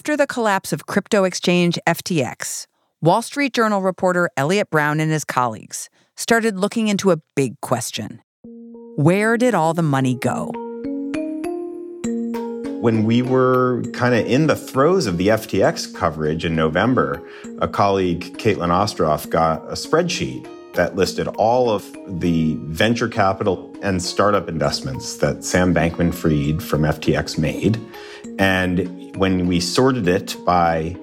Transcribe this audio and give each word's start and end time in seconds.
After 0.00 0.16
the 0.16 0.26
collapse 0.26 0.72
of 0.72 0.86
crypto 0.86 1.24
exchange 1.24 1.78
FTX, 1.86 2.66
Wall 3.02 3.20
Street 3.20 3.52
Journal 3.52 3.82
reporter 3.82 4.30
Eliot 4.34 4.70
Brown 4.70 4.98
and 4.98 5.12
his 5.12 5.26
colleagues 5.26 5.90
started 6.16 6.58
looking 6.58 6.88
into 6.88 7.10
a 7.10 7.18
big 7.36 7.60
question 7.60 8.22
Where 8.96 9.36
did 9.36 9.54
all 9.54 9.74
the 9.74 9.82
money 9.82 10.14
go? 10.14 10.52
When 12.80 13.04
we 13.04 13.20
were 13.20 13.82
kind 13.92 14.14
of 14.14 14.24
in 14.24 14.46
the 14.46 14.56
throes 14.56 15.04
of 15.06 15.18
the 15.18 15.28
FTX 15.28 15.94
coverage 15.94 16.46
in 16.46 16.56
November, 16.56 17.20
a 17.60 17.68
colleague, 17.68 18.38
Caitlin 18.38 18.70
Ostroff, 18.70 19.28
got 19.28 19.62
a 19.64 19.74
spreadsheet 19.74 20.48
that 20.76 20.96
listed 20.96 21.28
all 21.28 21.68
of 21.68 21.94
the 22.08 22.54
venture 22.60 23.08
capital 23.08 23.70
and 23.82 24.02
startup 24.02 24.48
investments 24.48 25.18
that 25.18 25.44
Sam 25.44 25.74
Bankman 25.74 26.14
Fried 26.14 26.62
from 26.62 26.84
FTX 26.84 27.36
made. 27.36 27.78
And 28.38 28.99
when 29.16 29.46
we 29.46 29.60
sorted 29.60 30.08
it 30.08 30.36
by 30.44 30.96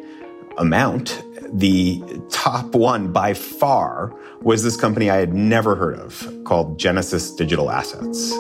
amount, 0.58 1.24
the 1.52 2.02
top 2.30 2.76
one 2.76 3.12
by 3.12 3.34
far 3.34 4.14
was 4.42 4.64
this 4.64 4.78
company 4.78 5.10
I 5.10 5.18
had 5.18 5.34
never 5.34 5.76
heard 5.76 6.00
of 6.00 6.28
called 6.46 6.78
Genesis 6.80 7.32
Digital 7.32 7.72
Assets. 7.72 8.34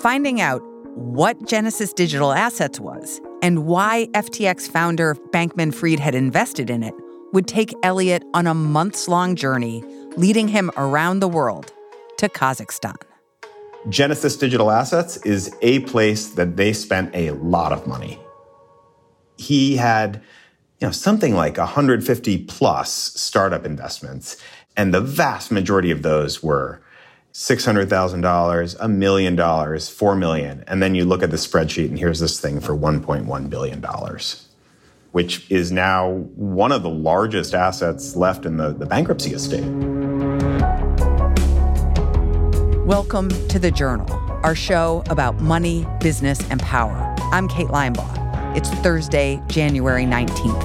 Finding 0.00 0.40
out 0.40 0.62
what 0.94 1.46
Genesis 1.46 1.92
Digital 1.92 2.32
Assets 2.32 2.80
was 2.80 3.20
and 3.42 3.66
why 3.66 4.08
FTX 4.12 4.68
founder 4.68 5.14
Bankman 5.32 5.74
Fried 5.74 6.00
had 6.00 6.14
invested 6.14 6.70
in 6.70 6.82
it 6.82 6.94
would 7.32 7.46
take 7.46 7.72
Eliot 7.82 8.24
on 8.34 8.46
a 8.46 8.54
months 8.54 9.08
long 9.08 9.36
journey, 9.36 9.84
leading 10.16 10.48
him 10.48 10.70
around 10.76 11.20
the 11.20 11.28
world 11.28 11.72
to 12.18 12.28
Kazakhstan. 12.28 12.96
Genesis 13.88 14.36
Digital 14.36 14.70
Assets 14.70 15.16
is 15.18 15.54
a 15.62 15.80
place 15.80 16.30
that 16.30 16.56
they 16.56 16.72
spent 16.72 17.14
a 17.14 17.30
lot 17.30 17.72
of 17.72 17.86
money. 17.86 18.18
He 19.40 19.76
had 19.78 20.20
you 20.80 20.88
know, 20.88 20.92
something 20.92 21.34
like 21.34 21.56
150 21.56 22.44
plus 22.44 22.92
startup 22.92 23.64
investments, 23.64 24.36
and 24.76 24.92
the 24.92 25.00
vast 25.00 25.50
majority 25.50 25.90
of 25.90 26.02
those 26.02 26.42
were 26.42 26.82
$600,000, 27.32 28.76
a 28.78 28.88
million 28.88 29.36
dollars, 29.36 29.88
4 29.88 30.14
million. 30.14 30.62
And 30.66 30.82
then 30.82 30.94
you 30.94 31.06
look 31.06 31.22
at 31.22 31.30
the 31.30 31.38
spreadsheet 31.38 31.88
and 31.88 31.98
here's 31.98 32.20
this 32.20 32.38
thing 32.38 32.60
for 32.60 32.76
$1.1 32.76 33.48
billion, 33.48 33.82
which 35.12 35.50
is 35.50 35.72
now 35.72 36.10
one 36.34 36.70
of 36.70 36.82
the 36.82 36.90
largest 36.90 37.54
assets 37.54 38.14
left 38.16 38.44
in 38.44 38.58
the, 38.58 38.74
the 38.74 38.84
bankruptcy 38.84 39.32
estate. 39.32 39.64
Welcome 42.84 43.30
to 43.48 43.58
The 43.58 43.70
Journal, 43.74 44.12
our 44.42 44.54
show 44.54 45.02
about 45.08 45.40
money, 45.40 45.86
business, 46.00 46.46
and 46.50 46.60
power. 46.60 47.14
I'm 47.32 47.48
Kate 47.48 47.68
Linebaugh. 47.68 48.19
It's 48.52 48.68
Thursday, 48.68 49.40
January 49.46 50.02
19th. 50.04 50.60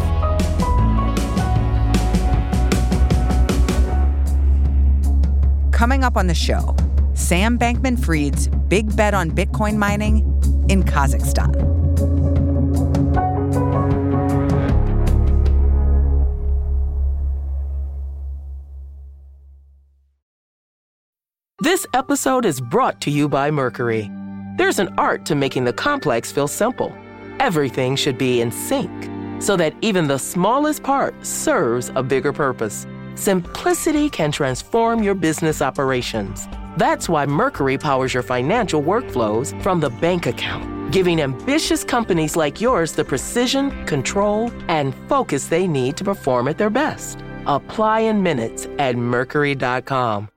Coming 5.72 6.03
up 6.03 6.17
on 6.17 6.25
the 6.25 6.33
show, 6.33 6.75
Sam 7.14 7.59
Bankman 7.59 8.03
Fried's 8.03 8.47
big 8.47 8.95
bet 8.95 9.14
on 9.14 9.30
Bitcoin 9.30 9.77
mining 9.77 10.22
in 10.67 10.81
Kazakhstan. 10.81 11.53
This 21.59 21.86
episode 21.94 22.45
is 22.45 22.59
brought 22.59 22.99
to 23.02 23.11
you 23.11 23.30
by 23.30 23.52
Mercury. 23.52 24.09
There's 24.58 24.80
an 24.80 24.89
art 24.97 25.27
to 25.27 25.36
making 25.36 25.66
the 25.66 25.73
complex 25.73 26.31
feel 26.31 26.47
simple. 26.47 26.92
Everything 27.39 27.95
should 27.95 28.17
be 28.17 28.41
in 28.41 28.52
sync 28.52 28.91
so 29.41 29.58
that 29.58 29.75
even 29.81 30.08
the 30.08 30.17
smallest 30.17 30.83
part 30.83 31.14
serves 31.26 31.92
a 31.95 32.04
bigger 32.04 32.33
purpose 32.33 32.86
Simplicity 33.15 34.10
can 34.10 34.30
transform 34.32 35.02
your 35.02 35.15
business 35.15 35.61
operations. 35.61 36.48
That's 36.77 37.08
why 37.08 37.26
Mercury 37.26 37.77
powers 37.77 38.14
your 38.14 38.23
financial 38.23 38.83
workflows 38.83 39.60
from 39.64 39.80
the 39.80 39.89
bank 39.89 40.26
account, 40.26 40.92
giving 40.92 41.21
ambitious 41.21 41.86
companies 41.86 42.36
like 42.36 42.60
yours 42.60 42.92
the 42.92 43.05
precision, 43.05 43.86
control, 43.86 44.52
and 44.67 44.93
focus 45.08 45.48
they 45.48 45.65
need 45.65 45.95
to 45.95 46.04
perform 46.04 46.49
at 46.49 46.58
their 46.58 46.70
best. 46.70 47.20
Apply 47.45 48.02
in 48.02 48.21
minutes 48.21 48.67
at 48.80 48.98
Mercury.com. 48.98 50.35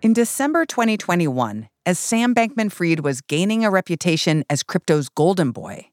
In 0.00 0.12
December 0.12 0.64
2021, 0.64 1.68
as 1.84 1.98
Sam 1.98 2.32
Bankman 2.32 2.70
Fried 2.70 3.00
was 3.00 3.20
gaining 3.20 3.64
a 3.64 3.70
reputation 3.70 4.44
as 4.48 4.62
crypto's 4.62 5.08
golden 5.08 5.50
boy, 5.50 5.88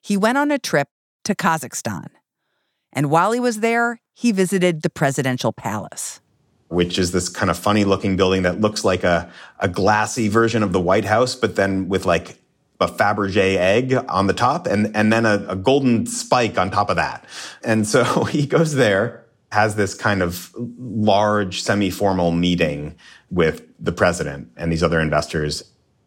he 0.00 0.16
went 0.16 0.38
on 0.38 0.52
a 0.52 0.58
trip 0.58 0.86
to 1.24 1.34
Kazakhstan. 1.34 2.10
And 2.92 3.10
while 3.10 3.32
he 3.32 3.40
was 3.40 3.58
there, 3.58 4.00
he 4.14 4.30
visited 4.30 4.82
the 4.82 4.90
presidential 4.90 5.52
palace. 5.52 6.20
Which 6.68 6.96
is 6.96 7.10
this 7.10 7.28
kind 7.28 7.50
of 7.50 7.58
funny 7.58 7.82
looking 7.82 8.16
building 8.16 8.42
that 8.42 8.60
looks 8.60 8.84
like 8.84 9.02
a, 9.02 9.28
a 9.58 9.66
glassy 9.66 10.28
version 10.28 10.62
of 10.62 10.72
the 10.72 10.80
White 10.80 11.04
House, 11.04 11.34
but 11.34 11.56
then 11.56 11.88
with 11.88 12.06
like 12.06 12.38
a 12.78 12.86
Fabergé 12.86 13.56
egg 13.56 13.94
on 14.08 14.28
the 14.28 14.32
top 14.32 14.68
and, 14.68 14.94
and 14.96 15.12
then 15.12 15.26
a, 15.26 15.44
a 15.48 15.56
golden 15.56 16.06
spike 16.06 16.56
on 16.56 16.70
top 16.70 16.88
of 16.88 16.94
that. 16.94 17.24
And 17.64 17.84
so 17.84 18.24
he 18.24 18.46
goes 18.46 18.74
there, 18.74 19.26
has 19.50 19.74
this 19.74 19.94
kind 19.94 20.22
of 20.22 20.54
large 20.78 21.62
semi 21.62 21.90
formal 21.90 22.30
meeting 22.30 22.94
with 23.30 23.66
the 23.78 23.92
president 23.92 24.50
and 24.56 24.72
these 24.72 24.82
other 24.82 25.00
investors. 25.00 25.62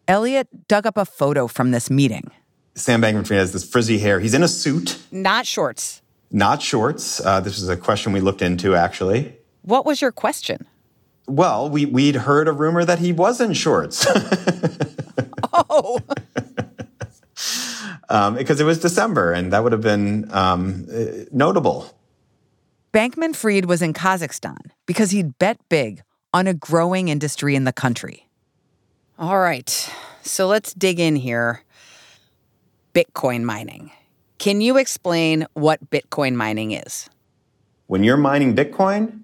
Eliot 0.06 0.68
dug 0.68 0.86
up 0.86 0.96
a 0.96 1.04
photo 1.04 1.46
from 1.46 1.70
this 1.70 1.90
meeting. 1.90 2.30
Sam 2.74 3.00
Bankman 3.00 3.26
Fried 3.26 3.38
has 3.38 3.52
this 3.52 3.68
frizzy 3.68 3.98
hair. 3.98 4.20
He's 4.20 4.34
in 4.34 4.42
a 4.42 4.48
suit. 4.48 4.98
Not 5.10 5.46
shorts. 5.46 6.02
Not 6.30 6.60
shorts. 6.60 7.24
Uh, 7.24 7.40
this 7.40 7.58
is 7.58 7.68
a 7.68 7.76
question 7.76 8.12
we 8.12 8.20
looked 8.20 8.42
into, 8.42 8.74
actually. 8.74 9.36
What 9.62 9.86
was 9.86 10.02
your 10.02 10.12
question? 10.12 10.66
Well, 11.26 11.70
we, 11.70 11.86
we'd 11.86 12.16
heard 12.16 12.48
a 12.48 12.52
rumor 12.52 12.84
that 12.84 12.98
he 12.98 13.12
was 13.12 13.40
in 13.40 13.54
shorts. 13.54 14.06
oh. 15.52 16.00
um, 18.08 18.34
because 18.34 18.60
it 18.60 18.64
was 18.64 18.78
December, 18.78 19.32
and 19.32 19.52
that 19.52 19.62
would 19.62 19.72
have 19.72 19.80
been 19.80 20.28
um, 20.32 20.86
notable. 21.30 21.96
Bankman 22.92 23.34
Fried 23.34 23.64
was 23.64 23.80
in 23.80 23.94
Kazakhstan 23.94 24.70
because 24.86 25.12
he'd 25.12 25.38
bet 25.38 25.58
big 25.68 26.02
on 26.34 26.48
a 26.48 26.52
growing 26.52 27.08
industry 27.08 27.54
in 27.54 27.62
the 27.62 27.72
country. 27.72 28.26
All 29.20 29.38
right, 29.38 29.70
so 30.22 30.48
let's 30.48 30.74
dig 30.74 30.98
in 30.98 31.14
here. 31.14 31.62
Bitcoin 32.92 33.44
mining. 33.44 33.92
Can 34.38 34.60
you 34.60 34.76
explain 34.76 35.46
what 35.54 35.90
Bitcoin 35.90 36.34
mining 36.34 36.72
is? 36.72 37.08
When 37.86 38.02
you're 38.02 38.16
mining 38.16 38.56
Bitcoin, 38.56 39.20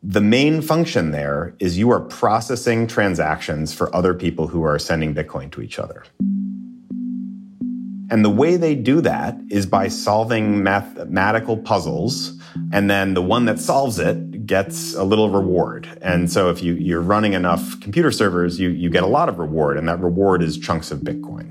the 0.00 0.20
main 0.20 0.62
function 0.62 1.10
there 1.10 1.54
is 1.58 1.76
you 1.76 1.90
are 1.90 2.00
processing 2.00 2.86
transactions 2.86 3.74
for 3.74 3.94
other 3.94 4.14
people 4.14 4.46
who 4.46 4.62
are 4.62 4.78
sending 4.78 5.14
Bitcoin 5.14 5.50
to 5.52 5.60
each 5.60 5.80
other. 5.80 6.04
And 8.10 8.24
the 8.24 8.30
way 8.30 8.56
they 8.56 8.74
do 8.74 9.00
that 9.00 9.36
is 9.48 9.64
by 9.64 9.88
solving 9.88 10.62
mathematical 10.62 11.56
puzzles. 11.56 12.38
And 12.70 12.90
then 12.90 13.14
the 13.14 13.22
one 13.22 13.46
that 13.46 13.58
solves 13.58 13.98
it 13.98 14.31
gets 14.46 14.94
a 14.94 15.04
little 15.04 15.30
reward. 15.30 15.88
And 16.02 16.30
so 16.30 16.50
if 16.50 16.62
you, 16.62 16.74
you're 16.74 17.00
running 17.00 17.32
enough 17.32 17.80
computer 17.80 18.10
servers, 18.10 18.58
you, 18.58 18.70
you 18.70 18.90
get 18.90 19.02
a 19.02 19.06
lot 19.06 19.28
of 19.28 19.38
reward. 19.38 19.76
And 19.76 19.88
that 19.88 20.00
reward 20.00 20.42
is 20.42 20.58
chunks 20.58 20.90
of 20.90 21.00
Bitcoin. 21.00 21.48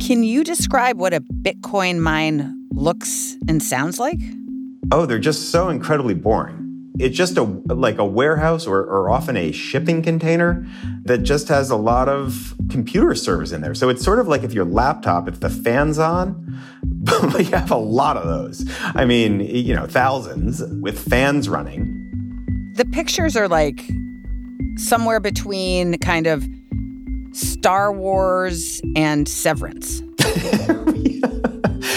Can 0.00 0.22
you 0.22 0.44
describe 0.44 0.98
what 0.98 1.12
a 1.12 1.20
Bitcoin 1.20 1.98
mine 1.98 2.66
looks 2.70 3.36
and 3.48 3.62
sounds 3.62 3.98
like? 3.98 4.20
Oh, 4.90 5.06
they're 5.06 5.18
just 5.18 5.50
so 5.50 5.68
incredibly 5.68 6.14
boring 6.14 6.67
it's 6.98 7.16
just 7.16 7.36
a 7.36 7.42
like 7.42 7.98
a 7.98 8.04
warehouse 8.04 8.66
or, 8.66 8.80
or 8.80 9.10
often 9.10 9.36
a 9.36 9.52
shipping 9.52 10.02
container 10.02 10.66
that 11.04 11.18
just 11.18 11.48
has 11.48 11.70
a 11.70 11.76
lot 11.76 12.08
of 12.08 12.54
computer 12.70 13.14
servers 13.14 13.52
in 13.52 13.60
there. 13.60 13.74
So 13.74 13.88
it's 13.88 14.04
sort 14.04 14.18
of 14.18 14.26
like 14.26 14.42
if 14.42 14.52
your 14.52 14.64
laptop, 14.64 15.28
if 15.28 15.40
the 15.40 15.50
fan's 15.50 15.98
on, 15.98 16.58
but 16.82 17.38
you 17.38 17.56
have 17.56 17.70
a 17.70 17.76
lot 17.76 18.16
of 18.16 18.26
those. 18.26 18.68
I 18.80 19.04
mean, 19.04 19.40
you 19.40 19.74
know, 19.74 19.86
thousands 19.86 20.62
with 20.80 20.98
fans 20.98 21.48
running. 21.48 21.94
The 22.74 22.84
pictures 22.84 23.36
are 23.36 23.48
like 23.48 23.80
somewhere 24.76 25.20
between 25.20 25.98
kind 25.98 26.26
of 26.26 26.46
Star 27.32 27.92
Wars 27.92 28.80
and 28.96 29.28
Severance. 29.28 30.00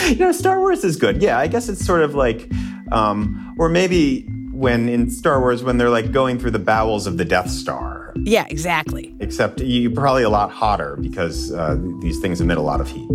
you 0.10 0.16
know, 0.18 0.32
Star 0.32 0.60
Wars 0.60 0.84
is 0.84 0.96
good. 0.96 1.22
Yeah, 1.22 1.40
I 1.40 1.48
guess 1.48 1.70
it's 1.70 1.84
sort 1.84 2.04
of 2.04 2.14
like, 2.14 2.52
um, 2.92 3.56
or 3.58 3.70
maybe 3.70 4.28
when 4.62 4.88
in 4.88 5.10
Star 5.10 5.40
Wars 5.40 5.64
when 5.64 5.80
they're 5.80 5.90
like 5.90 6.12
going 6.12 6.38
through 6.38 6.52
the 6.52 6.60
bowels 6.60 7.08
of 7.08 7.18
the 7.18 7.26
Death 7.26 7.50
Star. 7.50 8.14
Yeah, 8.16 8.46
exactly. 8.48 9.16
Except 9.20 9.60
you're 9.60 9.90
probably 9.90 10.22
a 10.22 10.30
lot 10.30 10.52
hotter 10.52 10.98
because 10.98 11.52
uh, 11.52 11.78
these 12.00 12.20
things 12.20 12.40
emit 12.40 12.60
a 12.60 12.62
lot 12.62 12.80
of 12.80 12.88
heat. 12.88 13.08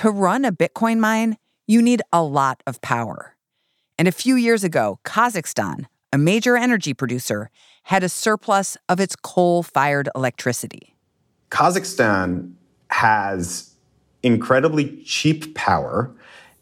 To 0.00 0.10
run 0.10 0.46
a 0.46 0.52
Bitcoin 0.52 1.00
mine, 1.00 1.36
you 1.66 1.82
need 1.82 2.00
a 2.14 2.22
lot 2.22 2.62
of 2.66 2.80
power. 2.80 3.36
And 3.98 4.08
a 4.08 4.12
few 4.12 4.36
years 4.36 4.64
ago, 4.64 5.00
Kazakhstan, 5.04 5.84
a 6.14 6.18
major 6.18 6.56
energy 6.56 6.94
producer, 6.94 7.50
had 7.84 8.02
a 8.02 8.08
surplus 8.08 8.78
of 8.88 9.00
its 9.00 9.16
coal 9.16 9.62
fired 9.62 10.08
electricity. 10.14 10.94
Kazakhstan 11.50 12.54
has 12.88 13.75
incredibly 14.26 15.02
cheap 15.04 15.54
power 15.54 16.10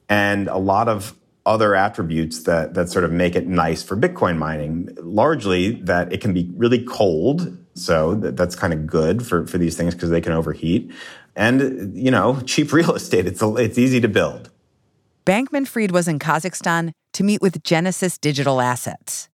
and 0.09 0.49
a 0.49 0.59
lot 0.59 0.87
of 0.87 1.17
other 1.47 1.75
attributes 1.75 2.45
that, 2.45 2.75
that 2.75 2.89
sort 2.89 3.05
of 3.05 3.13
make 3.13 3.35
it 3.35 3.47
nice 3.47 3.83
for 3.83 3.97
Bitcoin 3.97 4.37
mining. 4.39 4.97
Largely 5.01 5.73
that 5.83 6.13
it 6.13 6.21
can 6.21 6.33
be 6.33 6.51
really 6.57 6.85
cold. 6.85 7.57
So 7.75 8.15
that, 8.17 8.37
that's 8.37 8.55
kind 8.55 8.73
of 8.73 8.87
good 8.87 9.27
for, 9.27 9.47
for 9.47 9.59
these 9.59 9.77
things 9.77 9.95
because 9.95 10.11
they 10.11 10.21
can 10.21 10.33
overheat. 10.33 10.93
And, 11.37 11.97
you 11.97 12.11
know, 12.11 12.41
cheap 12.47 12.73
real 12.79 12.95
estate. 12.95 13.27
It's, 13.27 13.43
a, 13.43 13.55
it's 13.57 13.79
easy 13.79 14.01
to 14.01 14.09
build. 14.09 14.51
Bankman 15.27 15.67
Fried 15.67 15.91
was 15.91 16.07
in 16.07 16.19
Kazakhstan 16.19 16.93
to 17.15 17.25
meet 17.25 17.41
with 17.41 17.63
Genesis 17.63 18.19
Digital 18.19 18.61
Assets. 18.61 19.31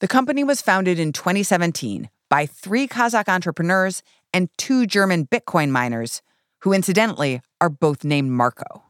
The 0.00 0.08
company 0.08 0.44
was 0.44 0.60
founded 0.60 0.98
in 0.98 1.12
2017 1.12 2.10
by 2.28 2.46
three 2.46 2.86
Kazakh 2.86 3.28
entrepreneurs 3.28 4.02
and 4.32 4.48
two 4.56 4.86
German 4.86 5.26
Bitcoin 5.26 5.70
miners, 5.70 6.22
who 6.60 6.72
incidentally 6.72 7.40
are 7.60 7.68
both 7.68 8.04
named 8.04 8.30
Marco. 8.30 8.82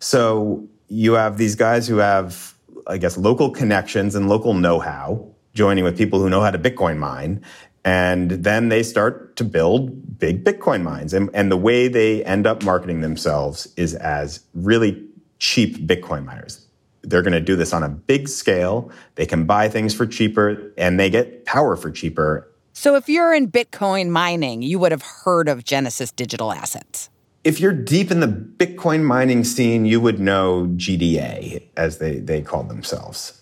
So 0.00 0.66
you 0.88 1.14
have 1.14 1.38
these 1.38 1.54
guys 1.54 1.88
who 1.88 1.96
have, 1.96 2.54
I 2.86 2.98
guess, 2.98 3.16
local 3.16 3.50
connections 3.50 4.14
and 4.14 4.28
local 4.28 4.54
know 4.54 4.78
how, 4.78 5.26
joining 5.54 5.84
with 5.84 5.96
people 5.96 6.20
who 6.20 6.30
know 6.30 6.40
how 6.40 6.50
to 6.50 6.58
Bitcoin 6.58 6.98
mine. 6.98 7.42
And 7.84 8.30
then 8.30 8.68
they 8.68 8.82
start 8.82 9.36
to 9.36 9.44
build 9.44 10.18
big 10.18 10.44
Bitcoin 10.44 10.82
mines. 10.82 11.14
And, 11.14 11.30
and 11.32 11.50
the 11.52 11.56
way 11.56 11.88
they 11.88 12.24
end 12.24 12.46
up 12.46 12.64
marketing 12.64 13.00
themselves 13.00 13.72
is 13.76 13.94
as 13.94 14.40
really 14.54 15.04
cheap 15.38 15.76
Bitcoin 15.86 16.24
miners. 16.24 16.66
They're 17.02 17.22
going 17.22 17.32
to 17.32 17.40
do 17.40 17.54
this 17.54 17.72
on 17.72 17.84
a 17.84 17.88
big 17.88 18.28
scale. 18.28 18.90
They 19.14 19.26
can 19.26 19.44
buy 19.44 19.68
things 19.68 19.94
for 19.94 20.06
cheaper 20.06 20.72
and 20.76 20.98
they 20.98 21.08
get 21.08 21.44
power 21.44 21.76
for 21.76 21.90
cheaper. 21.90 22.50
So 22.72 22.96
if 22.96 23.08
you're 23.08 23.32
in 23.32 23.50
Bitcoin 23.50 24.08
mining, 24.08 24.62
you 24.62 24.80
would 24.80 24.90
have 24.90 25.02
heard 25.02 25.48
of 25.48 25.64
Genesis 25.64 26.10
Digital 26.10 26.52
Assets 26.52 27.08
if 27.46 27.60
you're 27.60 27.72
deep 27.72 28.10
in 28.10 28.18
the 28.18 28.26
Bitcoin 28.26 29.04
mining 29.04 29.44
scene, 29.44 29.86
you 29.86 30.00
would 30.00 30.18
know 30.18 30.66
GDA, 30.74 31.62
as 31.76 31.98
they, 31.98 32.18
they 32.18 32.42
called 32.42 32.68
themselves. 32.68 33.40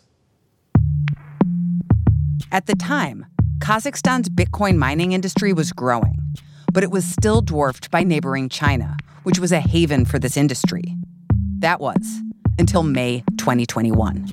At 2.52 2.66
the 2.66 2.76
time, 2.76 3.24
Kazakhstan's 3.60 4.28
Bitcoin 4.28 4.76
mining 4.76 5.12
industry 5.12 5.54
was 5.54 5.72
growing, 5.72 6.18
but 6.70 6.82
it 6.82 6.90
was 6.90 7.06
still 7.06 7.40
dwarfed 7.40 7.90
by 7.90 8.02
neighboring 8.02 8.50
China, 8.50 8.98
which 9.22 9.38
was 9.38 9.52
a 9.52 9.60
haven 9.60 10.04
for 10.04 10.18
this 10.18 10.36
industry. 10.36 10.84
That 11.60 11.80
was 11.80 12.20
until 12.58 12.82
May 12.82 13.24
2021. 13.38 14.30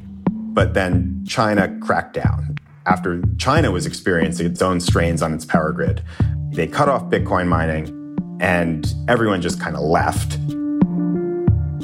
But 0.53 0.73
then 0.73 1.23
China 1.25 1.73
cracked 1.79 2.15
down. 2.15 2.57
After 2.85 3.21
China 3.37 3.71
was 3.71 3.85
experiencing 3.85 4.47
its 4.47 4.61
own 4.61 4.81
strains 4.81 5.21
on 5.21 5.33
its 5.33 5.45
power 5.45 5.71
grid, 5.71 6.03
they 6.49 6.67
cut 6.67 6.89
off 6.89 7.03
Bitcoin 7.03 7.47
mining 7.47 8.00
and 8.41 8.93
everyone 9.07 9.41
just 9.41 9.61
kind 9.61 9.75
of 9.75 9.83
left. 9.83 10.37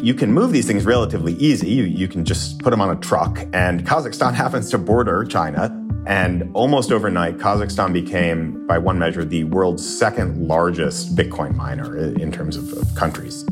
You 0.04 0.14
can 0.14 0.34
move 0.34 0.52
these 0.52 0.68
things 0.68 0.86
relatively 0.86 1.34
easy. 1.34 1.70
You, 1.70 1.84
you 1.84 2.08
can 2.08 2.26
just 2.26 2.60
put 2.60 2.72
them 2.72 2.82
on 2.82 2.90
a 2.90 3.00
truck, 3.00 3.40
and 3.54 3.86
Kazakhstan 3.86 4.34
happens 4.44 4.70
to 4.72 4.78
border 4.78 5.24
China. 5.24 5.74
And 6.08 6.50
almost 6.54 6.92
overnight, 6.94 7.38
Kazakhstan 7.38 7.92
became, 7.92 8.66
by 8.66 8.78
one 8.78 8.98
measure, 8.98 9.26
the 9.26 9.44
world's 9.44 9.86
second 9.86 10.48
largest 10.48 11.16
Bitcoin 11.18 11.54
miner 11.54 11.98
in 11.98 12.32
terms 12.32 12.56
of, 12.56 12.72
of 12.74 12.96
countries. 12.96 13.44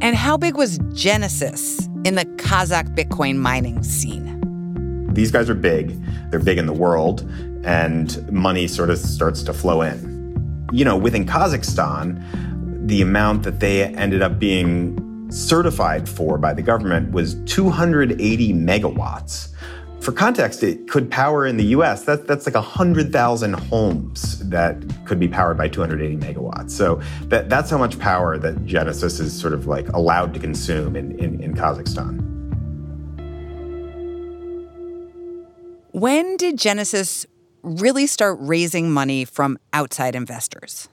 And 0.00 0.14
how 0.14 0.36
big 0.36 0.56
was 0.56 0.78
Genesis 0.92 1.88
in 2.04 2.14
the 2.14 2.24
Kazakh 2.36 2.94
Bitcoin 2.94 3.36
mining 3.38 3.82
scene? 3.82 4.34
These 5.12 5.32
guys 5.32 5.50
are 5.50 5.54
big. 5.54 6.00
They're 6.30 6.38
big 6.38 6.58
in 6.58 6.66
the 6.66 6.72
world, 6.72 7.28
and 7.64 8.30
money 8.30 8.68
sort 8.68 8.90
of 8.90 8.98
starts 8.98 9.42
to 9.42 9.52
flow 9.52 9.82
in. 9.82 10.68
You 10.72 10.84
know, 10.84 10.96
within 10.96 11.26
Kazakhstan, 11.26 12.22
the 12.86 13.02
amount 13.02 13.42
that 13.42 13.58
they 13.58 13.82
ended 13.82 14.22
up 14.22 14.38
being 14.38 15.28
certified 15.28 16.08
for 16.08 16.38
by 16.38 16.54
the 16.54 16.62
government 16.62 17.10
was 17.10 17.34
280 17.46 18.52
megawatts. 18.52 19.48
For 20.00 20.12
context, 20.12 20.62
it 20.62 20.88
could 20.88 21.10
power 21.10 21.44
in 21.46 21.56
the 21.56 21.64
US, 21.64 22.04
that, 22.04 22.28
that's 22.28 22.46
like 22.46 22.54
100,000 22.54 23.52
homes 23.54 24.38
that 24.48 24.76
could 25.04 25.18
be 25.18 25.26
powered 25.26 25.58
by 25.58 25.66
280 25.66 26.16
megawatts. 26.18 26.70
So 26.70 27.00
that, 27.22 27.48
that's 27.48 27.70
how 27.70 27.78
much 27.78 27.98
power 27.98 28.38
that 28.38 28.64
Genesis 28.64 29.18
is 29.18 29.36
sort 29.36 29.52
of 29.52 29.66
like 29.66 29.88
allowed 29.88 30.32
to 30.34 30.38
consume 30.38 30.94
in, 30.94 31.18
in, 31.18 31.42
in 31.42 31.54
Kazakhstan. 31.54 32.22
When 35.90 36.36
did 36.36 36.56
Genesis 36.56 37.26
really 37.64 38.06
start 38.06 38.38
raising 38.40 38.92
money 38.92 39.24
from 39.24 39.58
outside 39.72 40.14
investors? 40.14 40.88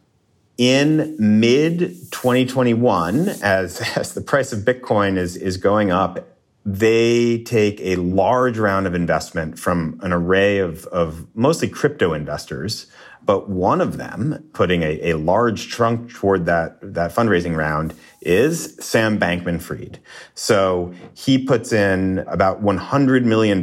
In 0.58 1.16
mid 1.18 1.80
2021, 2.12 3.30
as, 3.42 3.82
as 3.98 4.14
the 4.14 4.22
price 4.22 4.54
of 4.54 4.60
Bitcoin 4.60 5.18
is, 5.18 5.36
is 5.36 5.58
going 5.58 5.92
up, 5.92 6.30
they 6.66 7.44
take 7.44 7.82
a 7.82 7.96
large 7.98 8.58
round 8.58 8.88
of 8.88 8.96
investment 8.96 9.60
from 9.60 10.00
an 10.02 10.14
array 10.14 10.60
of, 10.60 10.86
of 10.88 11.26
mostly 11.36 11.68
crypto 11.68 12.14
investors. 12.14 12.86
But 13.26 13.50
one 13.50 13.82
of 13.82 13.98
them 13.98 14.50
putting 14.54 14.84
a, 14.84 15.12
a 15.12 15.14
large 15.14 15.70
tranche 15.70 16.14
toward 16.14 16.46
that, 16.46 16.78
that 16.82 17.14
fundraising 17.14 17.56
round 17.56 17.94
is 18.22 18.76
Sam 18.80 19.18
Bankman 19.18 19.62
Fried. 19.62 20.00
So 20.36 20.94
he 21.14 21.44
puts 21.44 21.72
in 21.72 22.20
about 22.20 22.62
$100 22.62 23.24
million 23.24 23.62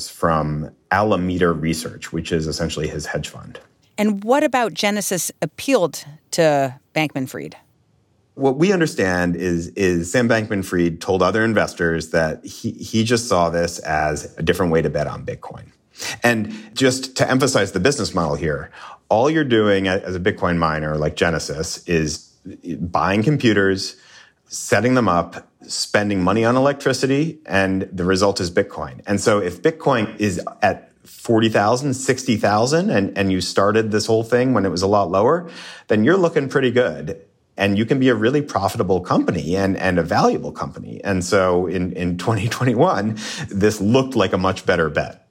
from 0.00 0.70
Alameda 0.90 1.52
Research, 1.52 2.12
which 2.12 2.32
is 2.32 2.46
essentially 2.46 2.88
his 2.88 3.06
hedge 3.06 3.28
fund. 3.28 3.60
And 4.02 4.24
what 4.24 4.42
about 4.42 4.74
Genesis 4.74 5.30
appealed 5.42 6.04
to 6.32 6.74
Bankman 6.92 7.28
Fried? 7.28 7.54
What 8.34 8.56
we 8.56 8.72
understand 8.72 9.36
is, 9.36 9.68
is 9.68 10.10
Sam 10.10 10.28
Bankman 10.28 10.64
Fried 10.64 11.00
told 11.00 11.22
other 11.22 11.44
investors 11.44 12.10
that 12.10 12.44
he, 12.44 12.72
he 12.72 13.04
just 13.04 13.28
saw 13.28 13.48
this 13.48 13.78
as 13.78 14.36
a 14.36 14.42
different 14.42 14.72
way 14.72 14.82
to 14.82 14.90
bet 14.90 15.06
on 15.06 15.24
Bitcoin. 15.24 15.66
And 16.24 16.52
just 16.74 17.14
to 17.18 17.30
emphasize 17.30 17.70
the 17.70 17.78
business 17.78 18.12
model 18.12 18.34
here, 18.34 18.72
all 19.08 19.30
you're 19.30 19.44
doing 19.44 19.86
as 19.86 20.16
a 20.16 20.20
Bitcoin 20.20 20.56
miner 20.56 20.96
like 20.96 21.14
Genesis 21.14 21.86
is 21.86 22.18
buying 22.80 23.22
computers, 23.22 23.94
setting 24.46 24.94
them 24.94 25.08
up, 25.08 25.48
spending 25.68 26.20
money 26.24 26.44
on 26.44 26.56
electricity, 26.56 27.38
and 27.46 27.82
the 27.92 28.02
result 28.02 28.40
is 28.40 28.50
Bitcoin. 28.50 29.00
And 29.06 29.20
so 29.20 29.38
if 29.38 29.62
Bitcoin 29.62 30.18
is 30.18 30.40
at 30.60 30.91
40,000, 31.04 31.94
60,000 31.94 32.90
and, 32.90 33.16
and 33.18 33.32
you 33.32 33.40
started 33.40 33.90
this 33.90 34.06
whole 34.06 34.22
thing 34.22 34.54
when 34.54 34.64
it 34.64 34.70
was 34.70 34.82
a 34.82 34.86
lot 34.86 35.10
lower, 35.10 35.48
then 35.88 36.04
you're 36.04 36.16
looking 36.16 36.48
pretty 36.48 36.70
good. 36.70 37.20
And 37.56 37.76
you 37.76 37.84
can 37.84 37.98
be 38.00 38.08
a 38.08 38.14
really 38.14 38.40
profitable 38.40 39.00
company 39.00 39.56
and, 39.56 39.76
and 39.76 39.98
a 39.98 40.02
valuable 40.02 40.52
company. 40.52 41.02
And 41.04 41.22
so 41.22 41.66
in, 41.66 41.92
in 41.92 42.16
2021, 42.16 43.18
this 43.50 43.80
looked 43.80 44.16
like 44.16 44.32
a 44.32 44.38
much 44.38 44.64
better 44.64 44.88
bet. 44.88 45.28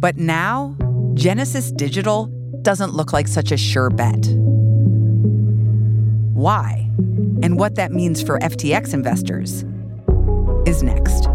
But 0.00 0.16
now, 0.16 0.76
Genesis 1.14 1.72
Digital 1.72 2.26
doesn't 2.62 2.94
look 2.94 3.12
like 3.12 3.28
such 3.28 3.52
a 3.52 3.56
sure 3.56 3.90
bet. 3.90 4.26
Why? 6.32 6.88
And 7.42 7.58
what 7.58 7.74
that 7.74 7.92
means 7.92 8.22
for 8.22 8.38
FTX 8.38 8.94
investors 8.94 9.64
is 10.66 10.82
next. 10.82 11.27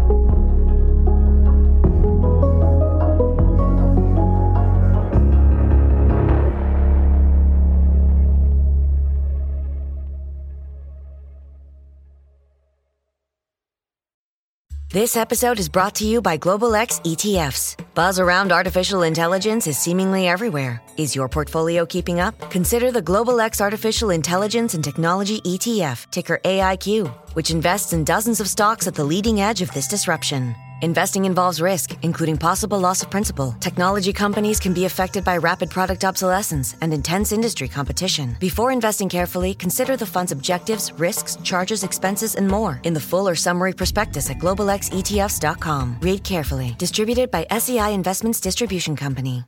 This 14.94 15.16
episode 15.16 15.58
is 15.58 15.68
brought 15.68 15.96
to 15.96 16.06
you 16.06 16.22
by 16.22 16.36
Global 16.36 16.76
X 16.76 17.00
ETFs. 17.00 17.74
Buzz 17.94 18.20
around 18.20 18.52
artificial 18.52 19.02
intelligence 19.02 19.66
is 19.66 19.76
seemingly 19.76 20.28
everywhere. 20.28 20.80
Is 20.96 21.16
your 21.16 21.28
portfolio 21.28 21.84
keeping 21.84 22.20
up? 22.20 22.38
Consider 22.48 22.92
the 22.92 23.02
Global 23.02 23.40
X 23.40 23.60
Artificial 23.60 24.10
Intelligence 24.10 24.74
and 24.74 24.84
Technology 24.84 25.40
ETF, 25.40 26.08
ticker 26.12 26.38
AIQ, 26.44 27.10
which 27.32 27.50
invests 27.50 27.92
in 27.92 28.04
dozens 28.04 28.40
of 28.40 28.46
stocks 28.46 28.86
at 28.86 28.94
the 28.94 29.02
leading 29.02 29.40
edge 29.40 29.62
of 29.62 29.72
this 29.72 29.88
disruption. 29.88 30.54
Investing 30.84 31.24
involves 31.24 31.62
risk, 31.62 31.96
including 32.02 32.36
possible 32.36 32.78
loss 32.78 33.02
of 33.02 33.10
principal. 33.10 33.52
Technology 33.58 34.12
companies 34.12 34.60
can 34.60 34.74
be 34.74 34.84
affected 34.84 35.24
by 35.24 35.38
rapid 35.38 35.70
product 35.70 36.04
obsolescence 36.04 36.76
and 36.82 36.92
intense 36.92 37.32
industry 37.32 37.68
competition. 37.68 38.36
Before 38.38 38.70
investing 38.70 39.08
carefully, 39.08 39.54
consider 39.54 39.96
the 39.96 40.04
fund's 40.04 40.30
objectives, 40.30 40.92
risks, 41.00 41.36
charges, 41.42 41.84
expenses, 41.84 42.34
and 42.34 42.46
more 42.46 42.82
in 42.84 42.92
the 42.92 43.00
full 43.00 43.26
or 43.26 43.34
summary 43.34 43.72
prospectus 43.72 44.28
at 44.28 44.36
globalxetfs.com. 44.36 46.00
Read 46.02 46.22
carefully. 46.22 46.74
Distributed 46.76 47.30
by 47.30 47.46
SEI 47.58 47.94
Investments 47.94 48.38
Distribution 48.38 48.94
Company. 48.94 49.42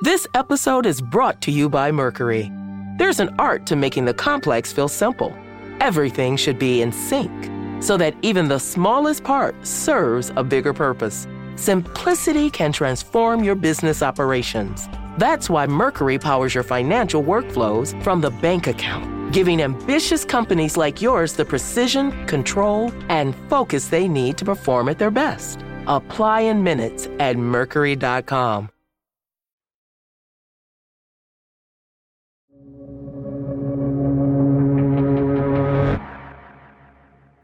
This 0.00 0.26
episode 0.34 0.84
is 0.84 1.00
brought 1.00 1.40
to 1.40 1.50
you 1.50 1.70
by 1.70 1.90
Mercury. 1.90 2.52
There's 2.98 3.20
an 3.20 3.34
art 3.38 3.64
to 3.64 3.76
making 3.76 4.04
the 4.04 4.12
complex 4.12 4.74
feel 4.74 4.88
simple. 4.88 5.34
Everything 5.80 6.36
should 6.36 6.58
be 6.58 6.82
in 6.82 6.92
sync 6.92 7.57
so 7.80 7.96
that 7.96 8.14
even 8.22 8.48
the 8.48 8.58
smallest 8.58 9.24
part 9.24 9.54
serves 9.66 10.30
a 10.36 10.44
bigger 10.44 10.72
purpose. 10.72 11.26
Simplicity 11.56 12.50
can 12.50 12.72
transform 12.72 13.42
your 13.42 13.54
business 13.54 14.02
operations. 14.02 14.88
That's 15.18 15.50
why 15.50 15.66
Mercury 15.66 16.18
powers 16.18 16.54
your 16.54 16.64
financial 16.64 17.22
workflows 17.22 18.00
from 18.02 18.20
the 18.20 18.30
bank 18.30 18.68
account, 18.68 19.32
giving 19.32 19.60
ambitious 19.60 20.24
companies 20.24 20.76
like 20.76 21.02
yours 21.02 21.32
the 21.32 21.44
precision, 21.44 22.26
control, 22.26 22.92
and 23.08 23.34
focus 23.50 23.88
they 23.88 24.06
need 24.08 24.38
to 24.38 24.44
perform 24.44 24.88
at 24.88 24.98
their 24.98 25.10
best. 25.10 25.60
Apply 25.86 26.42
in 26.42 26.62
minutes 26.62 27.08
at 27.18 27.36
Mercury.com. 27.36 28.70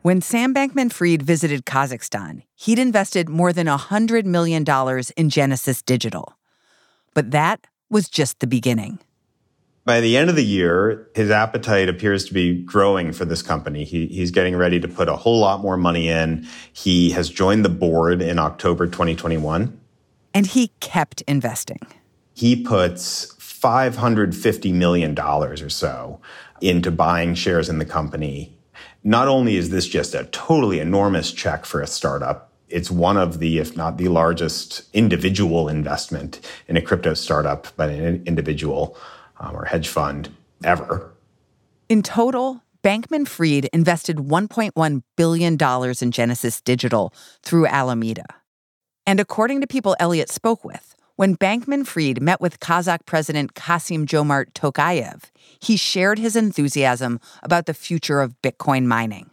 When 0.04 0.20
Sam 0.20 0.52
Bankman 0.52 0.92
Fried 0.92 1.22
visited 1.22 1.64
Kazakhstan, 1.64 2.42
he'd 2.56 2.78
invested 2.78 3.26
more 3.30 3.54
than 3.54 3.66
$100 3.66 4.26
million 4.26 4.62
in 5.16 5.30
Genesis 5.30 5.80
Digital. 5.80 6.36
But 7.14 7.30
that 7.30 7.66
was 7.88 8.10
just 8.10 8.40
the 8.40 8.46
beginning. 8.46 8.98
By 9.86 10.02
the 10.02 10.18
end 10.18 10.28
of 10.28 10.36
the 10.36 10.44
year, 10.44 11.08
his 11.14 11.30
appetite 11.30 11.88
appears 11.88 12.26
to 12.26 12.34
be 12.34 12.62
growing 12.64 13.12
for 13.14 13.24
this 13.24 13.40
company. 13.40 13.84
He, 13.84 14.06
he's 14.08 14.30
getting 14.30 14.56
ready 14.56 14.78
to 14.78 14.88
put 14.88 15.08
a 15.08 15.16
whole 15.16 15.40
lot 15.40 15.62
more 15.62 15.78
money 15.78 16.10
in. 16.10 16.46
He 16.70 17.12
has 17.12 17.30
joined 17.30 17.64
the 17.64 17.70
board 17.70 18.20
in 18.20 18.38
October 18.38 18.86
2021. 18.86 19.80
And 20.34 20.46
he 20.46 20.68
kept 20.80 21.22
investing. 21.22 21.80
He 22.34 22.62
puts 22.62 23.34
$550 23.36 24.74
million 24.74 25.18
or 25.18 25.70
so 25.70 26.20
into 26.60 26.90
buying 26.90 27.34
shares 27.34 27.70
in 27.70 27.78
the 27.78 27.86
company 27.86 28.53
not 29.04 29.28
only 29.28 29.56
is 29.56 29.68
this 29.70 29.86
just 29.86 30.14
a 30.14 30.24
totally 30.24 30.80
enormous 30.80 31.30
check 31.30 31.66
for 31.66 31.82
a 31.82 31.86
startup, 31.86 32.50
it's 32.70 32.90
one 32.90 33.18
of 33.18 33.38
the, 33.38 33.58
if 33.58 33.76
not 33.76 33.98
the 33.98 34.08
largest 34.08 34.82
individual 34.94 35.68
investment 35.68 36.40
in 36.66 36.76
a 36.76 36.82
crypto 36.82 37.12
startup 37.12 37.74
by 37.76 37.88
an 37.88 38.22
individual 38.26 38.96
um, 39.38 39.54
or 39.54 39.66
hedge 39.66 39.88
fund 39.88 40.34
ever. 40.64 41.12
In 41.88 42.02
total, 42.02 42.62
Bankman 42.82 43.28
Fried 43.28 43.66
invested 43.66 44.16
$1.1 44.16 45.02
billion 45.16 45.58
in 46.00 46.10
Genesis 46.10 46.60
Digital 46.62 47.12
through 47.42 47.66
Alameda. 47.66 48.24
And 49.06 49.20
according 49.20 49.60
to 49.60 49.66
people 49.66 49.94
Eliot 50.00 50.30
spoke 50.30 50.64
with, 50.64 50.96
when 51.16 51.36
Bankman 51.36 51.86
Fried 51.86 52.20
met 52.20 52.40
with 52.40 52.58
Kazakh 52.58 53.06
President 53.06 53.54
Kassym 53.54 54.04
Jomart 54.04 54.52
Tokayev, 54.52 55.30
he 55.60 55.76
shared 55.76 56.18
his 56.18 56.34
enthusiasm 56.34 57.20
about 57.42 57.66
the 57.66 57.74
future 57.74 58.20
of 58.20 58.34
Bitcoin 58.42 58.86
mining. 58.86 59.30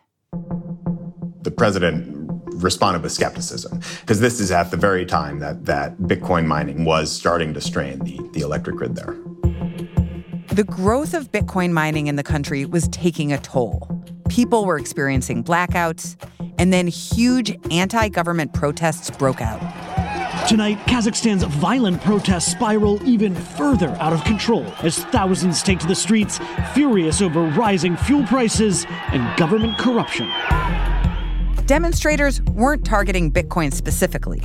The 1.42 1.52
president 1.52 2.18
responded 2.54 3.02
with 3.02 3.12
skepticism 3.12 3.80
because 4.02 4.20
this 4.20 4.40
is 4.40 4.52
at 4.52 4.70
the 4.70 4.78
very 4.78 5.06
time 5.06 5.40
that, 5.40 5.66
that 5.66 5.98
Bitcoin 5.98 6.46
mining 6.46 6.86
was 6.86 7.12
starting 7.12 7.54
to 7.56 7.62
strain 7.62 7.98
the, 8.00 8.20
the 8.34 8.42
electric 8.42 8.76
grid 8.76 8.96
there. 8.96 9.18
The 10.54 10.66
growth 10.66 11.16
of 11.16 11.32
Bitcoin 11.32 11.72
mining 11.72 12.08
in 12.08 12.16
the 12.16 12.24
country 12.24 12.66
was 12.66 12.88
taking 12.90 13.34
a 13.34 13.40
toll. 13.40 13.88
People 14.30 14.66
were 14.66 14.78
experiencing 14.78 15.44
blackouts, 15.44 16.16
and 16.60 16.72
then 16.72 16.88
huge 16.88 17.58
anti 17.72 18.10
government 18.10 18.54
protests 18.54 19.10
broke 19.10 19.42
out. 19.42 20.01
Tonight, 20.52 20.80
Kazakhstan's 20.80 21.44
violent 21.46 22.02
protests 22.02 22.52
spiral 22.52 23.02
even 23.08 23.34
further 23.34 23.92
out 24.02 24.12
of 24.12 24.22
control 24.26 24.66
as 24.84 24.98
thousands 25.06 25.64
take 25.64 25.80
to 25.80 25.88
the 25.88 25.96
streets, 25.96 26.42
furious 26.74 27.22
over 27.22 27.44
rising 27.44 27.96
fuel 27.96 28.28
prices 28.28 28.86
and 29.14 29.40
government 29.40 29.78
corruption. 29.78 30.30
Demonstrators 31.68 32.42
weren't 32.52 32.84
targeting 32.84 33.32
Bitcoin 33.32 33.72
specifically, 33.72 34.42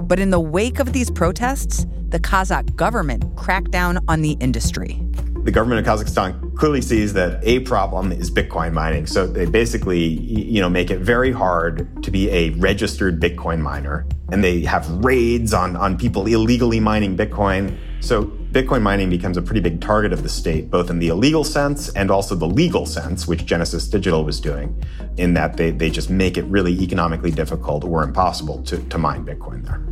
but 0.00 0.18
in 0.18 0.30
the 0.30 0.40
wake 0.40 0.80
of 0.80 0.92
these 0.92 1.08
protests, 1.08 1.86
the 2.08 2.18
Kazakh 2.18 2.74
government 2.74 3.24
cracked 3.36 3.70
down 3.70 4.00
on 4.08 4.22
the 4.22 4.32
industry. 4.40 5.00
The 5.44 5.52
government 5.52 5.86
of 5.86 6.00
Kazakhstan 6.00 6.56
clearly 6.56 6.82
sees 6.82 7.12
that 7.12 7.38
a 7.44 7.60
problem 7.60 8.10
is 8.10 8.28
Bitcoin 8.28 8.72
mining. 8.72 9.06
So 9.06 9.28
they 9.28 9.46
basically, 9.46 10.00
you 10.00 10.60
know, 10.60 10.68
make 10.68 10.90
it 10.90 10.98
very 10.98 11.30
hard 11.30 12.02
to 12.02 12.10
be 12.10 12.28
a 12.30 12.50
registered 12.50 13.20
Bitcoin 13.20 13.60
miner. 13.60 14.04
And 14.32 14.42
they 14.42 14.62
have 14.62 14.88
raids 15.04 15.52
on, 15.52 15.76
on 15.76 15.98
people 15.98 16.26
illegally 16.26 16.80
mining 16.80 17.16
Bitcoin. 17.16 17.78
So 18.00 18.24
Bitcoin 18.24 18.82
mining 18.82 19.10
becomes 19.10 19.36
a 19.36 19.42
pretty 19.42 19.60
big 19.60 19.80
target 19.80 20.12
of 20.12 20.22
the 20.22 20.28
state, 20.28 20.70
both 20.70 20.88
in 20.88 20.98
the 20.98 21.08
illegal 21.08 21.44
sense 21.44 21.88
and 21.90 22.10
also 22.10 22.34
the 22.34 22.46
legal 22.46 22.86
sense, 22.86 23.26
which 23.26 23.44
Genesis 23.44 23.88
Digital 23.88 24.24
was 24.24 24.40
doing, 24.40 24.82
in 25.16 25.34
that 25.34 25.56
they, 25.56 25.70
they 25.70 25.90
just 25.90 26.08
make 26.08 26.36
it 26.36 26.44
really 26.44 26.72
economically 26.80 27.30
difficult 27.30 27.84
or 27.84 28.02
impossible 28.02 28.62
to, 28.62 28.78
to 28.88 28.98
mine 28.98 29.24
Bitcoin 29.24 29.64
there. 29.66 29.82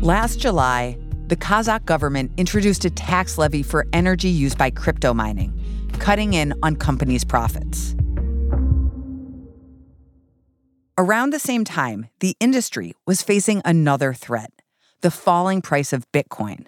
Last 0.00 0.38
July, 0.38 0.96
the 1.26 1.36
Kazakh 1.36 1.84
government 1.84 2.32
introduced 2.36 2.84
a 2.84 2.90
tax 2.90 3.38
levy 3.38 3.62
for 3.62 3.86
energy 3.92 4.28
used 4.28 4.56
by 4.56 4.70
crypto 4.70 5.12
mining, 5.12 5.52
cutting 5.98 6.34
in 6.34 6.54
on 6.62 6.76
companies' 6.76 7.24
profits. 7.24 7.94
Around 11.00 11.32
the 11.32 11.38
same 11.38 11.64
time, 11.64 12.10
the 12.18 12.36
industry 12.40 12.94
was 13.06 13.22
facing 13.22 13.62
another 13.64 14.12
threat 14.12 14.52
the 15.00 15.10
falling 15.10 15.62
price 15.62 15.94
of 15.94 16.04
Bitcoin. 16.12 16.66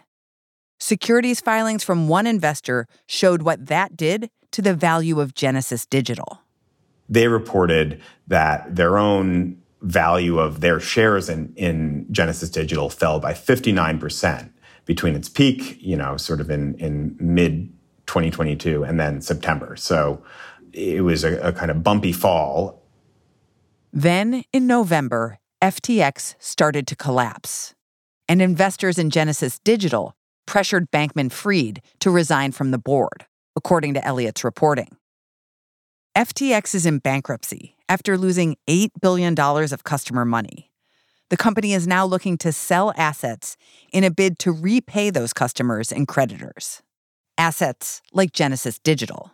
Securities 0.81 1.43
filings 1.43 1.85
from 1.85 2.09
one 2.09 2.27
investor 2.27 2.87
showed 3.07 3.43
what 3.43 3.67
that 3.67 3.95
did 3.95 4.31
to 4.53 4.63
the 4.63 4.73
value 4.73 5.21
of 5.21 5.35
Genesis 5.35 5.85
Digital. 5.85 6.41
They 7.11 7.29
reported 7.29 8.01
that 8.27 8.75
their 8.75 8.97
own 8.97 9.61
value 9.83 10.39
of 10.39 10.63
their 10.63 10.81
shares 10.81 11.29
in, 11.29 11.53
in 11.55 12.07
Genesis 12.11 12.49
Digital 12.49 12.89
fell 12.89 13.21
by 13.21 13.35
59% 13.35 14.51
between 14.87 15.15
its 15.15 15.29
peak, 15.29 15.77
you 15.79 15.99
know, 15.99 16.17
sort 16.17 16.41
of 16.41 16.51
in, 16.51 16.75
in 16.77 17.19
mid 17.21 17.71
2022 18.07 18.83
and 18.83 18.99
then 18.99 19.21
September. 19.21 19.77
So 19.77 20.25
it 20.73 21.05
was 21.05 21.23
a, 21.23 21.39
a 21.41 21.53
kind 21.53 21.71
of 21.71 21.83
bumpy 21.83 22.13
fall. 22.13 22.82
Then 23.93 24.45
in 24.55 24.67
November, 24.67 25.39
FTX 25.63 26.35
started 26.39 26.87
to 26.87 26.97
collapse, 26.97 27.75
and 28.27 28.41
investors 28.41 28.99
in 28.99 29.11
Genesis 29.11 29.59
Digital 29.59 30.17
pressured 30.47 30.91
Bankman 30.91 31.31
Fried 31.31 31.83
to 32.01 32.11
resign 32.11 32.53
from 32.53 32.71
the 32.71 32.79
board, 32.79 33.27
according 33.55 33.93
to 33.95 34.05
Eliot's 34.05 34.45
reporting. 34.45 34.97
FTX 36.17 36.75
is 36.75 36.87
in 36.87 36.99
bankruptcy 37.01 37.77
after 37.87 38.17
losing 38.17 38.57
$8 38.67 38.93
billion 39.03 39.39
of 39.39 39.85
customer 39.85 40.25
money. 40.25 40.71
The 41.29 41.37
company 41.37 41.75
is 41.75 41.87
now 41.87 42.07
looking 42.07 42.39
to 42.39 42.53
sell 42.53 42.95
assets 42.97 43.59
in 43.93 44.05
a 44.05 44.11
bid 44.11 44.39
to 44.41 44.53
repay 44.53 45.11
those 45.11 45.35
customers 45.35 45.93
and 45.93 46.09
creditors. 46.09 46.83
Assets 47.37 48.01
like 48.13 48.33
Genesis 48.33 48.79
Digital. 48.79 49.33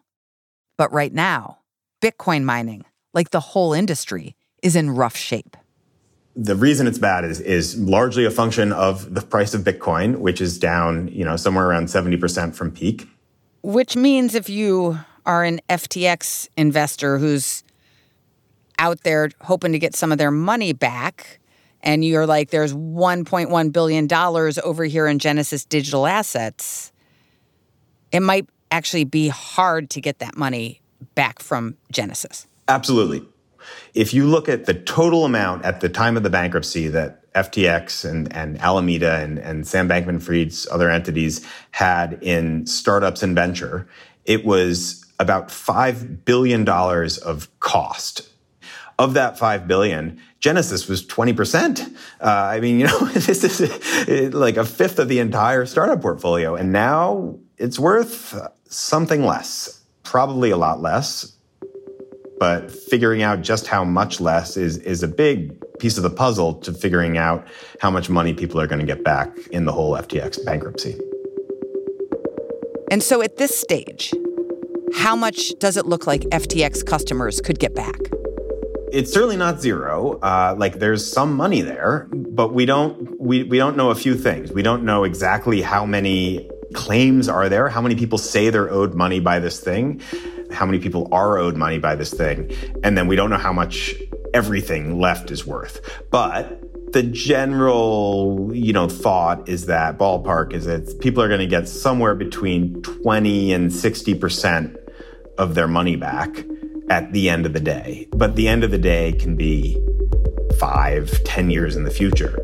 But 0.77 0.93
right 0.93 1.13
now, 1.13 1.59
Bitcoin 2.03 2.43
mining, 2.45 2.85
like 3.15 3.31
the 3.31 3.41
whole 3.41 3.73
industry, 3.73 4.37
is 4.63 4.77
in 4.77 4.91
rough 4.91 5.17
shape. 5.17 5.57
The 6.37 6.55
reason 6.55 6.87
it's 6.87 6.99
bad 6.99 7.25
is, 7.25 7.41
is 7.41 7.77
largely 7.79 8.25
a 8.25 8.31
function 8.31 8.73
of 8.73 9.15
the 9.15 9.23
price 9.23 9.55
of 9.55 9.63
Bitcoin, 9.63 10.19
which 10.19 10.41
is 10.41 10.59
down, 10.59 11.09
you 11.09 11.25
know, 11.25 11.37
somewhere 11.37 11.67
around 11.67 11.87
70% 11.87 12.55
from 12.55 12.71
peak. 12.71 13.09
Which 13.63 13.97
means 13.97 14.35
if 14.35 14.49
you 14.49 14.99
are 15.27 15.43
an 15.43 15.61
FTX 15.69 16.49
investor 16.57 17.19
who's 17.19 17.65
out 18.79 19.03
there 19.03 19.31
hoping 19.43 19.73
to 19.73 19.79
get 19.79 19.97
some 19.97 20.13
of 20.13 20.19
their 20.19 20.31
money 20.31 20.73
back, 20.73 21.41
and 21.83 22.05
you're 22.05 22.27
like, 22.27 22.51
there's 22.51 22.73
$1.1 22.73 23.73
billion 23.73 24.13
over 24.65 24.85
here 24.85 25.07
in 25.07 25.19
Genesis 25.19 25.65
digital 25.65 26.07
assets, 26.07 26.93
it 28.13 28.21
might 28.21 28.49
actually 28.71 29.05
be 29.05 29.29
hard 29.29 29.91
to 29.91 30.01
get 30.01 30.19
that 30.21 30.37
money 30.37 30.81
back 31.15 31.41
from 31.41 31.77
Genesis. 31.91 32.47
Absolutely. 32.69 33.27
If 33.95 34.15
you 34.15 34.27
look 34.27 34.49
at 34.49 34.67
the 34.67 34.75
total 34.75 35.25
amount 35.25 35.65
at 35.65 35.81
the 35.81 35.89
time 35.89 36.17
of 36.17 36.23
the 36.23 36.31
bankruptcy 36.31 36.89
that 36.89 37.33
FTX 37.33 38.09
and, 38.09 38.35
and 38.35 38.59
Alameda 38.61 39.17
and, 39.17 39.39
and 39.39 39.67
Sam 39.67 39.89
Bankman 39.89 40.21
Fried's 40.21 40.67
other 40.71 40.91
entities 40.91 41.47
had 41.71 42.19
in 42.23 42.67
startups 42.67 43.23
and 43.23 43.35
venture, 43.35 43.89
it 44.25 44.45
was 44.45 45.05
about 45.19 45.49
$5 45.49 46.25
billion 46.25 46.69
of 46.69 47.61
cost. 47.61 48.29
Of 48.99 49.15
that 49.15 49.39
5 49.39 49.69
billion, 49.69 50.21
Genesis 50.41 50.89
was 50.89 51.07
20%. 51.07 51.95
Uh, 52.21 52.25
I 52.25 52.61
mean, 52.61 52.81
you 52.81 52.87
know, 52.87 52.99
this 53.07 53.45
is 53.45 54.35
like 54.35 54.57
a 54.57 54.65
fifth 54.65 54.99
of 54.99 55.09
the 55.09 55.21
entire 55.21 55.67
startup 55.67 56.03
portfolio. 56.03 56.57
And 56.57 56.73
now 56.73 57.39
it's 57.59 57.79
worth 57.79 58.37
something 58.69 59.25
less, 59.25 59.83
probably 60.03 60.51
a 60.51 60.57
lot 60.57 60.81
less. 60.81 61.33
But 62.39 62.71
figuring 62.71 63.23
out 63.23 63.43
just 63.43 63.67
how 63.67 63.85
much 63.85 64.21
less 64.21 64.57
is, 64.57 64.79
is 64.79 65.03
a 65.03 65.09
big 65.09 65.55
piece 65.79 65.97
of 65.97 66.03
the 66.03 66.11
puzzle 66.11 66.55
to 66.55 66.73
figuring 66.73 67.19
out 67.19 67.47
how 67.81 67.91
much 67.91 68.09
money 68.09 68.35
people 68.35 68.61
are 68.61 68.67
going 68.67 68.81
to 68.81 68.87
get 68.87 69.03
back 69.05 69.37
in 69.51 69.65
the 69.65 69.73
whole 69.73 69.93
FTX 69.95 70.45
bankruptcy. 70.45 70.99
And 72.91 73.03
so 73.03 73.23
at 73.23 73.37
this 73.37 73.59
stage, 73.59 74.15
how 74.95 75.15
much 75.15 75.59
does 75.59 75.77
it 75.77 75.87
look 75.87 76.07
like 76.07 76.23
FTX 76.23 76.87
customers 76.87 77.41
could 77.41 77.59
get 77.59 77.75
back? 77.75 77.99
it's 78.93 79.13
certainly 79.13 79.37
not 79.37 79.61
zero. 79.61 80.19
Uh, 80.21 80.55
like 80.59 80.79
there's 80.79 81.11
some 81.11 81.35
money 81.35 81.61
there, 81.61 82.09
but 82.13 82.53
we 82.53 82.67
don't 82.67 83.21
we, 83.21 83.45
we 83.45 83.59
don't 83.59 83.77
know 83.77 83.91
a 83.91 83.95
few 83.95 84.15
things. 84.15 84.53
We 84.53 84.63
don't 84.63 84.85
know 84.85 85.05
exactly 85.05 85.63
how 85.63 85.85
many 85.85 86.49
claims 86.75 87.29
are 87.29 87.49
there, 87.49 87.69
how 87.69 87.81
many 87.81 87.97
people 87.97 88.19
say 88.19 88.51
they're 88.51 88.71
owed 88.71 88.95
money 88.95 89.21
by 89.21 89.39
this 89.39 89.61
thing, 89.61 90.01
how 90.53 90.67
many 90.67 90.79
people 90.79 91.09
are 91.13 91.39
owed 91.39 91.57
money 91.57 91.79
by 91.79 91.95
this 91.95 92.13
thing, 92.13 92.51
and 92.83 92.97
then 92.97 93.07
we 93.07 93.17
don't 93.17 93.31
know 93.31 93.37
how 93.37 93.53
much 93.53 93.95
everything 94.35 94.99
left 94.99 95.31
is 95.31 95.47
worth. 95.47 95.81
But 96.11 96.93
the 96.93 97.03
general, 97.03 98.51
you 98.53 98.73
know, 98.73 98.89
thought 98.89 99.49
is 99.49 99.67
that 99.67 99.99
ballpark 99.99 100.53
is 100.53 100.65
that 100.65 101.01
people 101.01 101.23
are 101.23 101.29
going 101.29 101.41
to 101.41 101.47
get 101.47 101.69
somewhere 101.69 102.15
between 102.15 102.83
20 102.83 103.53
and 103.53 103.71
60% 103.71 104.77
of 105.37 105.55
their 105.55 105.69
money 105.69 105.97
back 105.97 106.45
at 106.91 107.13
the 107.13 107.29
end 107.29 107.47
of 107.47 107.53
the 107.53 107.61
day. 107.61 108.09
But 108.13 108.37
the 108.37 108.49
end 108.49 108.65
of 108.65 108.71
the 108.71 108.79
day 108.79 109.13
can 109.13 109.37
be 109.37 109.79
five, 110.59 111.23
ten 111.25 111.51
years 111.51 111.77
in 111.77 111.85
the 111.85 111.91
future. 111.91 112.39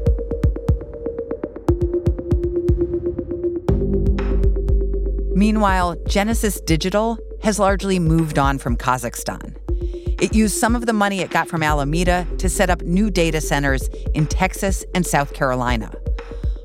Meanwhile, 5.35 5.97
Genesis 6.07 6.61
Digital 6.61 7.19
has 7.45 7.59
largely 7.59 7.99
moved 7.99 8.39
on 8.39 8.59
from 8.59 8.75
Kazakhstan. 8.75 9.55
It 10.19 10.35
used 10.35 10.57
some 10.57 10.75
of 10.75 10.87
the 10.87 10.95
money 10.95 11.21
it 11.21 11.29
got 11.29 11.47
from 11.47 11.63
Alameda 11.63 12.27
to 12.39 12.49
set 12.49 12.71
up 12.71 12.81
new 12.81 13.11
data 13.11 13.39
centers 13.39 13.87
in 14.15 14.27
Texas 14.27 14.83
and 14.95 15.07
South 15.07 15.35
Carolina. 15.35 15.93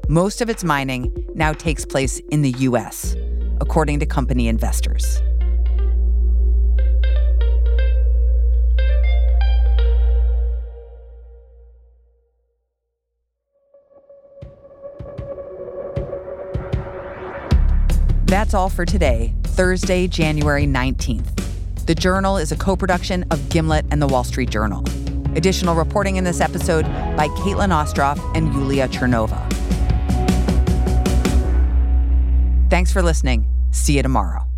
Most 0.07 0.39
of 0.39 0.49
its 0.49 0.63
mining 0.63 1.13
now 1.35 1.51
takes 1.51 1.85
place 1.85 2.19
in 2.31 2.43
the 2.43 2.51
U.S., 2.51 3.17
according 3.59 3.99
to 3.99 4.05
company 4.05 4.47
investors. 4.47 5.21
That's 18.27 18.53
all 18.53 18.69
for 18.69 18.85
today, 18.85 19.33
Thursday, 19.59 20.07
January 20.07 20.65
19th. 20.65 21.85
The 21.85 21.93
Journal 21.93 22.37
is 22.37 22.53
a 22.53 22.55
co 22.55 22.77
production 22.77 23.25
of 23.29 23.49
Gimlet 23.49 23.85
and 23.91 24.01
The 24.01 24.07
Wall 24.07 24.23
Street 24.23 24.49
Journal. 24.49 24.85
Additional 25.35 25.75
reporting 25.75 26.15
in 26.15 26.23
this 26.23 26.39
episode 26.39 26.85
by 27.17 27.27
Caitlin 27.39 27.67
Ostroff 27.67 28.17
and 28.37 28.47
Yuliya 28.53 28.87
Chernova. 28.87 29.37
Thanks 32.69 32.93
for 32.93 33.01
listening. 33.01 33.45
See 33.71 33.97
you 33.97 34.01
tomorrow. 34.01 34.48